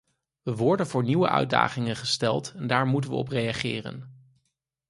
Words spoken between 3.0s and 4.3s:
we op reageren.